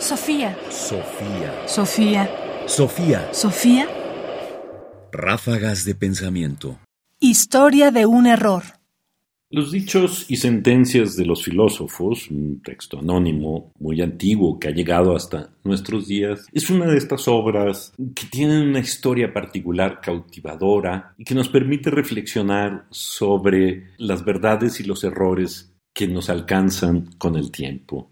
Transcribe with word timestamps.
Sofía. 0.00 0.56
Sofía. 0.70 1.52
Sofía. 1.66 2.30
Sofía. 2.66 3.28
Sofía. 3.34 3.86
Ráfagas 5.12 5.84
de 5.84 5.94
pensamiento. 5.94 6.78
Historia 7.20 7.90
de 7.90 8.06
un 8.06 8.26
error. 8.26 8.62
Los 9.50 9.72
dichos 9.72 10.24
y 10.30 10.36
sentencias 10.36 11.16
de 11.16 11.26
los 11.26 11.44
filósofos, 11.44 12.30
un 12.30 12.62
texto 12.62 12.98
anónimo 12.98 13.72
muy 13.78 14.00
antiguo 14.00 14.58
que 14.58 14.68
ha 14.68 14.70
llegado 14.70 15.14
hasta 15.14 15.50
nuestros 15.64 16.08
días, 16.08 16.46
es 16.50 16.70
una 16.70 16.86
de 16.86 16.96
estas 16.96 17.28
obras 17.28 17.92
que 18.14 18.26
tienen 18.26 18.68
una 18.68 18.80
historia 18.80 19.34
particular 19.34 20.00
cautivadora 20.00 21.14
y 21.18 21.24
que 21.24 21.34
nos 21.34 21.50
permite 21.50 21.90
reflexionar 21.90 22.86
sobre 22.90 23.90
las 23.98 24.24
verdades 24.24 24.80
y 24.80 24.84
los 24.84 25.04
errores 25.04 25.74
que 25.92 26.08
nos 26.08 26.30
alcanzan 26.30 27.10
con 27.18 27.36
el 27.36 27.50
tiempo. 27.50 28.10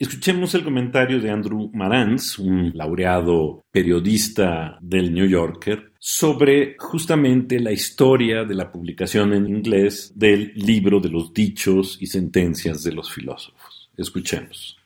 Escuchemos 0.00 0.54
el 0.54 0.62
comentario 0.62 1.20
de 1.20 1.28
Andrew 1.28 1.72
Marantz, 1.74 2.38
un 2.38 2.70
laureado 2.72 3.64
periodista 3.72 4.78
del 4.80 5.12
New 5.12 5.26
Yorker, 5.26 5.92
sobre 5.98 6.76
justamente 6.78 7.58
la 7.58 7.72
historia 7.72 8.44
de 8.44 8.54
la 8.54 8.70
publicación 8.70 9.32
en 9.32 9.48
inglés 9.48 10.12
del 10.14 10.52
libro 10.54 11.00
de 11.00 11.08
los 11.08 11.34
dichos 11.34 11.98
y 12.00 12.06
sentencias 12.06 12.84
de 12.84 12.92
los 12.92 13.12
filósofos. 13.12 13.90
Escuchemos. 13.96 14.78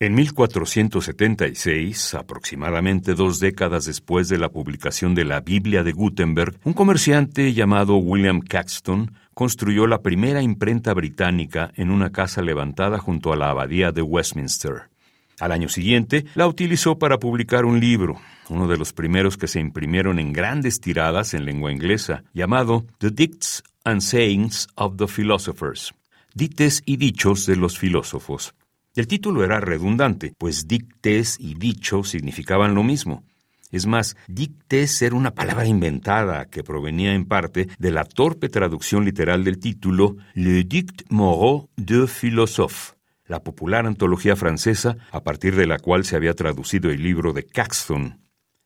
En 0.00 0.14
1476, 0.16 2.14
aproximadamente 2.14 3.14
dos 3.14 3.38
décadas 3.38 3.84
después 3.84 4.28
de 4.28 4.38
la 4.38 4.48
publicación 4.48 5.14
de 5.14 5.26
la 5.26 5.42
Biblia 5.42 5.84
de 5.84 5.92
Gutenberg, 5.92 6.58
un 6.64 6.72
comerciante 6.72 7.52
llamado 7.52 7.98
William 7.98 8.40
Caxton 8.40 9.12
construyó 9.40 9.86
la 9.86 10.02
primera 10.02 10.42
imprenta 10.42 10.92
británica 10.92 11.72
en 11.74 11.90
una 11.90 12.12
casa 12.12 12.42
levantada 12.42 12.98
junto 12.98 13.32
a 13.32 13.36
la 13.36 13.48
abadía 13.48 13.90
de 13.90 14.02
Westminster. 14.02 14.90
Al 15.38 15.50
año 15.50 15.70
siguiente, 15.70 16.26
la 16.34 16.46
utilizó 16.46 16.98
para 16.98 17.16
publicar 17.16 17.64
un 17.64 17.80
libro, 17.80 18.20
uno 18.50 18.68
de 18.68 18.76
los 18.76 18.92
primeros 18.92 19.38
que 19.38 19.48
se 19.48 19.58
imprimieron 19.58 20.18
en 20.18 20.34
grandes 20.34 20.78
tiradas 20.82 21.32
en 21.32 21.46
lengua 21.46 21.72
inglesa, 21.72 22.22
llamado 22.34 22.84
The 22.98 23.12
Dicts 23.12 23.62
and 23.82 24.02
Sayings 24.02 24.68
of 24.74 24.98
the 24.98 25.06
Philosophers, 25.06 25.94
Dites 26.34 26.82
y 26.84 26.98
Dichos 26.98 27.46
de 27.46 27.56
los 27.56 27.78
Filósofos. 27.78 28.54
El 28.94 29.06
título 29.06 29.42
era 29.42 29.58
redundante, 29.58 30.34
pues 30.36 30.68
dictes 30.68 31.38
y 31.40 31.54
dicho 31.54 32.04
significaban 32.04 32.74
lo 32.74 32.82
mismo. 32.82 33.24
Es 33.70 33.86
más, 33.86 34.16
dictes 34.26 35.00
era 35.00 35.14
una 35.14 35.32
palabra 35.32 35.64
inventada 35.64 36.46
que 36.46 36.64
provenía 36.64 37.14
en 37.14 37.24
parte 37.24 37.68
de 37.78 37.90
la 37.92 38.04
torpe 38.04 38.48
traducción 38.48 39.04
literal 39.04 39.44
del 39.44 39.60
título 39.60 40.16
Le 40.34 40.64
Dict 40.64 41.02
Moreau 41.08 41.68
de 41.76 42.08
Philosophe, 42.08 42.94
la 43.26 43.44
popular 43.44 43.86
antología 43.86 44.34
francesa 44.34 44.96
a 45.12 45.22
partir 45.22 45.54
de 45.54 45.66
la 45.66 45.78
cual 45.78 46.04
se 46.04 46.16
había 46.16 46.34
traducido 46.34 46.90
el 46.90 47.02
libro 47.02 47.32
de 47.32 47.44
Caxton. 47.44 48.18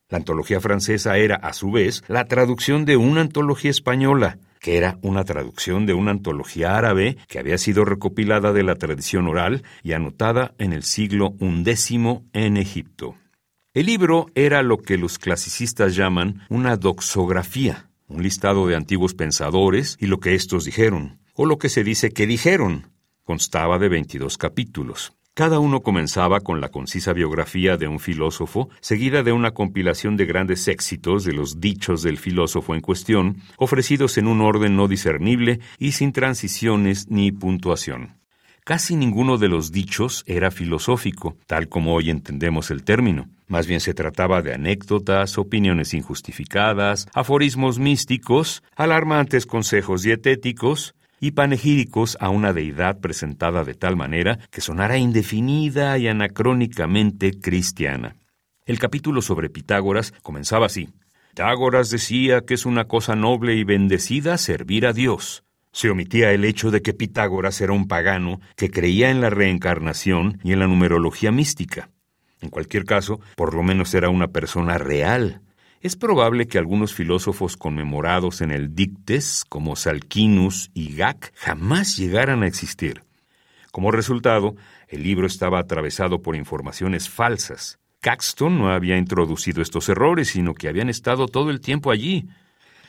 La 0.08 0.18
antología 0.18 0.60
francesa 0.60 1.18
era, 1.18 1.36
a 1.36 1.52
su 1.52 1.70
vez, 1.70 2.02
la 2.08 2.24
traducción 2.24 2.86
de 2.86 2.96
una 2.96 3.20
antología 3.20 3.70
española, 3.70 4.38
que 4.60 4.78
era 4.78 4.98
una 5.02 5.24
traducción 5.24 5.84
de 5.84 5.92
una 5.92 6.12
antología 6.12 6.78
árabe 6.78 7.18
que 7.28 7.38
había 7.38 7.58
sido 7.58 7.84
recopilada 7.84 8.54
de 8.54 8.62
la 8.62 8.76
tradición 8.76 9.26
oral 9.28 9.64
y 9.82 9.92
anotada 9.92 10.54
en 10.56 10.72
el 10.72 10.82
siglo 10.82 11.34
XI 11.38 12.20
en 12.32 12.56
Egipto. 12.56 13.16
El 13.74 13.86
libro 13.86 14.26
era 14.36 14.62
lo 14.62 14.78
que 14.78 14.96
los 14.96 15.18
clasicistas 15.18 15.96
llaman 15.96 16.42
una 16.48 16.76
doxografía, 16.76 17.90
un 18.06 18.22
listado 18.22 18.68
de 18.68 18.76
antiguos 18.76 19.14
pensadores 19.14 19.96
y 19.98 20.06
lo 20.06 20.20
que 20.20 20.36
éstos 20.36 20.64
dijeron, 20.64 21.18
o 21.34 21.44
lo 21.44 21.58
que 21.58 21.68
se 21.68 21.82
dice 21.82 22.12
que 22.12 22.28
dijeron. 22.28 22.92
Constaba 23.24 23.80
de 23.80 23.88
22 23.88 24.38
capítulos. 24.38 25.14
Cada 25.34 25.58
uno 25.58 25.80
comenzaba 25.80 26.38
con 26.38 26.60
la 26.60 26.68
concisa 26.68 27.12
biografía 27.12 27.76
de 27.76 27.88
un 27.88 27.98
filósofo, 27.98 28.68
seguida 28.80 29.24
de 29.24 29.32
una 29.32 29.50
compilación 29.50 30.16
de 30.16 30.26
grandes 30.26 30.68
éxitos 30.68 31.24
de 31.24 31.32
los 31.32 31.58
dichos 31.58 32.04
del 32.04 32.18
filósofo 32.18 32.76
en 32.76 32.80
cuestión, 32.80 33.38
ofrecidos 33.56 34.18
en 34.18 34.28
un 34.28 34.40
orden 34.40 34.76
no 34.76 34.86
discernible 34.86 35.58
y 35.80 35.92
sin 35.92 36.12
transiciones 36.12 37.10
ni 37.10 37.32
puntuación. 37.32 38.23
Casi 38.64 38.96
ninguno 38.96 39.36
de 39.36 39.48
los 39.48 39.72
dichos 39.72 40.24
era 40.26 40.50
filosófico, 40.50 41.36
tal 41.46 41.68
como 41.68 41.92
hoy 41.92 42.08
entendemos 42.08 42.70
el 42.70 42.82
término. 42.82 43.28
Más 43.46 43.66
bien 43.66 43.80
se 43.80 43.92
trataba 43.92 44.40
de 44.40 44.54
anécdotas, 44.54 45.36
opiniones 45.36 45.92
injustificadas, 45.92 47.06
aforismos 47.12 47.78
místicos, 47.78 48.62
alarmantes 48.74 49.44
consejos 49.44 50.00
dietéticos, 50.00 50.94
y 51.20 51.32
panegíricos 51.32 52.16
a 52.20 52.30
una 52.30 52.54
deidad 52.54 53.00
presentada 53.00 53.64
de 53.64 53.74
tal 53.74 53.96
manera 53.96 54.38
que 54.50 54.62
sonara 54.62 54.96
indefinida 54.96 55.98
y 55.98 56.08
anacrónicamente 56.08 57.38
cristiana. 57.38 58.16
El 58.64 58.78
capítulo 58.78 59.20
sobre 59.20 59.50
Pitágoras 59.50 60.12
comenzaba 60.22 60.66
así. 60.66 60.88
Pitágoras 61.30 61.90
decía 61.90 62.42
que 62.42 62.54
es 62.54 62.64
una 62.64 62.84
cosa 62.84 63.14
noble 63.14 63.56
y 63.56 63.64
bendecida 63.64 64.38
servir 64.38 64.86
a 64.86 64.94
Dios. 64.94 65.44
Se 65.74 65.90
omitía 65.90 66.30
el 66.30 66.44
hecho 66.44 66.70
de 66.70 66.82
que 66.82 66.94
Pitágoras 66.94 67.60
era 67.60 67.72
un 67.72 67.88
pagano 67.88 68.40
que 68.56 68.70
creía 68.70 69.10
en 69.10 69.20
la 69.20 69.28
reencarnación 69.28 70.38
y 70.44 70.52
en 70.52 70.60
la 70.60 70.68
numerología 70.68 71.32
mística. 71.32 71.90
En 72.40 72.48
cualquier 72.48 72.84
caso, 72.84 73.20
por 73.34 73.54
lo 73.54 73.64
menos 73.64 73.92
era 73.92 74.08
una 74.08 74.28
persona 74.28 74.78
real, 74.78 75.40
es 75.80 75.96
probable 75.96 76.46
que 76.46 76.58
algunos 76.58 76.94
filósofos 76.94 77.56
conmemorados 77.56 78.40
en 78.40 78.52
el 78.52 78.76
Dictes, 78.76 79.44
como 79.48 79.74
Salquinus 79.74 80.70
y 80.74 80.94
Gac, 80.94 81.32
jamás 81.34 81.96
llegaran 81.96 82.44
a 82.44 82.46
existir. 82.46 83.02
Como 83.72 83.90
resultado, 83.90 84.54
el 84.86 85.02
libro 85.02 85.26
estaba 85.26 85.58
atravesado 85.58 86.22
por 86.22 86.36
informaciones 86.36 87.10
falsas. 87.10 87.80
Caxton 88.00 88.60
no 88.60 88.68
había 88.68 88.96
introducido 88.96 89.60
estos 89.60 89.88
errores, 89.88 90.28
sino 90.28 90.54
que 90.54 90.68
habían 90.68 90.88
estado 90.88 91.26
todo 91.26 91.50
el 91.50 91.60
tiempo 91.60 91.90
allí. 91.90 92.28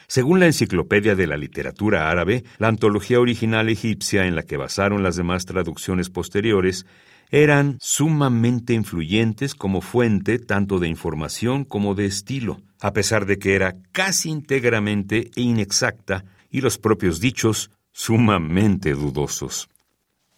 Según 0.07 0.39
la 0.39 0.45
Enciclopedia 0.45 1.15
de 1.15 1.27
la 1.27 1.37
Literatura 1.37 2.09
Árabe, 2.09 2.43
la 2.57 2.67
antología 2.67 3.19
original 3.19 3.69
egipcia 3.69 4.25
en 4.27 4.35
la 4.35 4.43
que 4.43 4.57
basaron 4.57 5.03
las 5.03 5.15
demás 5.15 5.45
traducciones 5.45 6.09
posteriores, 6.09 6.85
eran 7.31 7.77
sumamente 7.81 8.73
influyentes 8.73 9.55
como 9.55 9.81
fuente 9.81 10.39
tanto 10.39 10.79
de 10.79 10.87
información 10.87 11.63
como 11.63 11.95
de 11.95 12.05
estilo, 12.05 12.61
a 12.79 12.93
pesar 12.93 13.25
de 13.25 13.39
que 13.39 13.55
era 13.55 13.75
casi 13.91 14.29
íntegramente 14.29 15.31
inexacta 15.35 16.25
y 16.51 16.61
los 16.61 16.77
propios 16.77 17.19
dichos 17.19 17.71
sumamente 17.91 18.93
dudosos. 18.93 19.69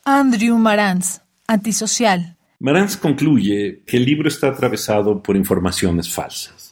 Andrew 0.06 0.58
Marantz, 0.58 1.22
antisocial. 1.48 2.38
Marantz 2.60 2.98
concluye 2.98 3.84
que 3.86 3.98
el 3.98 4.06
libro 4.06 4.28
está 4.28 4.48
atravesado 4.48 5.22
por 5.22 5.36
informaciones 5.36 6.12
falsas. 6.12 6.67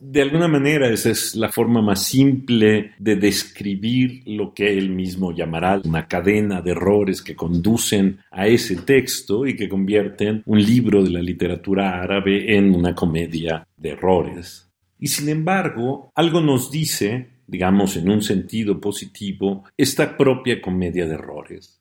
De 0.00 0.22
alguna 0.22 0.46
manera 0.46 0.88
esa 0.88 1.10
es 1.10 1.34
la 1.34 1.50
forma 1.50 1.82
más 1.82 2.04
simple 2.04 2.92
de 3.00 3.16
describir 3.16 4.22
lo 4.26 4.54
que 4.54 4.78
él 4.78 4.90
mismo 4.90 5.32
llamará 5.32 5.80
una 5.84 6.06
cadena 6.06 6.62
de 6.62 6.70
errores 6.70 7.20
que 7.20 7.34
conducen 7.34 8.20
a 8.30 8.46
ese 8.46 8.76
texto 8.76 9.44
y 9.44 9.56
que 9.56 9.68
convierten 9.68 10.44
un 10.46 10.62
libro 10.62 11.02
de 11.02 11.10
la 11.10 11.20
literatura 11.20 12.00
árabe 12.00 12.56
en 12.56 12.76
una 12.76 12.94
comedia 12.94 13.66
de 13.76 13.88
errores. 13.90 14.70
Y 15.00 15.08
sin 15.08 15.28
embargo, 15.30 16.12
algo 16.14 16.40
nos 16.40 16.70
dice, 16.70 17.30
digamos 17.48 17.96
en 17.96 18.08
un 18.08 18.22
sentido 18.22 18.80
positivo, 18.80 19.64
esta 19.76 20.16
propia 20.16 20.62
comedia 20.62 21.06
de 21.06 21.14
errores 21.14 21.78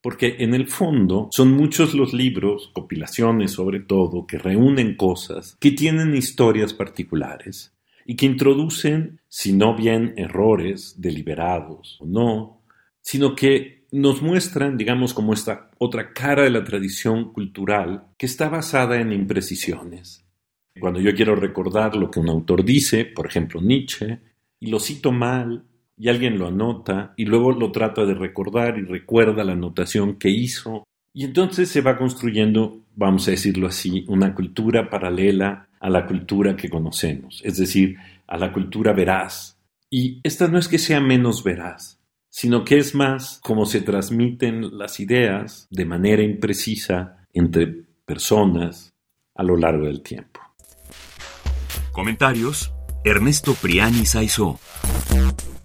porque 0.00 0.36
en 0.38 0.54
el 0.54 0.68
fondo 0.68 1.28
son 1.32 1.52
muchos 1.52 1.94
los 1.94 2.12
libros, 2.12 2.70
compilaciones 2.72 3.52
sobre 3.52 3.80
todo, 3.80 4.26
que 4.26 4.38
reúnen 4.38 4.96
cosas 4.96 5.56
que 5.60 5.72
tienen 5.72 6.14
historias 6.14 6.72
particulares 6.72 7.74
y 8.06 8.16
que 8.16 8.26
introducen, 8.26 9.20
si 9.28 9.52
no 9.52 9.76
bien 9.76 10.14
errores 10.16 10.94
deliberados 10.98 11.98
o 12.00 12.06
no, 12.06 12.62
sino 13.00 13.34
que 13.34 13.86
nos 13.90 14.22
muestran, 14.22 14.76
digamos, 14.76 15.14
como 15.14 15.32
esta 15.32 15.70
otra 15.78 16.12
cara 16.12 16.44
de 16.44 16.50
la 16.50 16.64
tradición 16.64 17.32
cultural 17.32 18.06
que 18.16 18.26
está 18.26 18.48
basada 18.48 19.00
en 19.00 19.12
imprecisiones. 19.12 20.24
Cuando 20.78 21.00
yo 21.00 21.14
quiero 21.14 21.34
recordar 21.34 21.96
lo 21.96 22.10
que 22.10 22.20
un 22.20 22.28
autor 22.28 22.64
dice, 22.64 23.04
por 23.04 23.26
ejemplo 23.26 23.60
Nietzsche, 23.60 24.20
y 24.60 24.70
lo 24.70 24.80
cito 24.80 25.12
mal, 25.12 25.64
y 25.98 26.08
alguien 26.08 26.38
lo 26.38 26.46
anota 26.46 27.12
y 27.16 27.24
luego 27.24 27.52
lo 27.52 27.72
trata 27.72 28.04
de 28.04 28.14
recordar 28.14 28.78
y 28.78 28.82
recuerda 28.82 29.44
la 29.44 29.52
anotación 29.52 30.16
que 30.16 30.30
hizo. 30.30 30.84
Y 31.12 31.24
entonces 31.24 31.68
se 31.68 31.80
va 31.80 31.98
construyendo, 31.98 32.80
vamos 32.94 33.26
a 33.28 33.32
decirlo 33.32 33.66
así, 33.66 34.04
una 34.08 34.34
cultura 34.34 34.88
paralela 34.88 35.68
a 35.80 35.90
la 35.90 36.06
cultura 36.06 36.56
que 36.56 36.68
conocemos, 36.68 37.40
es 37.44 37.56
decir, 37.56 37.96
a 38.26 38.36
la 38.36 38.52
cultura 38.52 38.92
veraz. 38.92 39.58
Y 39.90 40.20
esta 40.22 40.48
no 40.48 40.58
es 40.58 40.68
que 40.68 40.78
sea 40.78 41.00
menos 41.00 41.42
veraz, 41.42 41.98
sino 42.28 42.64
que 42.64 42.78
es 42.78 42.94
más 42.94 43.40
como 43.42 43.64
se 43.64 43.80
transmiten 43.80 44.78
las 44.78 45.00
ideas 45.00 45.66
de 45.70 45.84
manera 45.84 46.22
imprecisa 46.22 47.24
entre 47.32 47.66
personas 48.04 48.92
a 49.34 49.42
lo 49.42 49.56
largo 49.56 49.86
del 49.86 50.02
tiempo. 50.02 50.40
Comentarios: 51.92 52.72
Ernesto 53.04 53.54
Priani 53.54 54.04
Saizó. 54.04 54.60